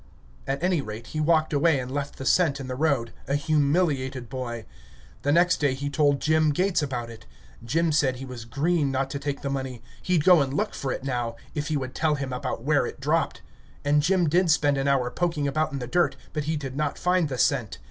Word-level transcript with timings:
At 0.47 0.63
any 0.63 0.81
rate, 0.81 1.05
he 1.13 1.19
walked 1.19 1.53
away 1.53 1.77
and 1.79 1.91
left 1.91 2.17
the 2.17 2.25
cent 2.25 2.59
in 2.59 2.65
the 2.67 2.73
road, 2.73 3.13
a 3.27 3.35
humiliated 3.35 4.29
boy. 4.29 4.65
The 5.21 5.31
next 5.31 5.57
day 5.57 5.75
he 5.75 5.91
told 5.91 6.19
Jim 6.19 6.49
Gates 6.49 6.81
about 6.81 7.11
it. 7.11 7.27
Jim 7.63 7.91
said 7.91 8.15
he 8.15 8.25
was 8.25 8.45
green 8.45 8.89
not 8.89 9.11
to 9.11 9.19
take 9.19 9.41
the 9.43 9.49
money; 9.51 9.83
he'd 10.01 10.23
go 10.23 10.41
and 10.41 10.55
look 10.55 10.73
for 10.73 10.91
it 10.91 11.03
now, 11.03 11.35
if 11.53 11.67
he 11.67 11.77
would 11.77 11.93
tell 11.93 12.15
him 12.15 12.33
about 12.33 12.63
where 12.63 12.87
it 12.87 12.99
dropped. 12.99 13.43
And 13.85 14.01
Jim 14.01 14.27
did 14.27 14.49
spend 14.49 14.75
an 14.79 14.87
hour 14.87 15.11
poking 15.11 15.47
about 15.47 15.71
in 15.71 15.77
the 15.77 15.85
dirt, 15.85 16.15
but 16.33 16.45
he 16.45 16.57
did 16.57 16.75
not 16.75 16.97
find 16.97 17.29
the 17.29 17.37
cent. 17.37 17.77